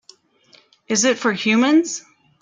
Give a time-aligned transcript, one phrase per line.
[0.87, 2.03] Is it for humans?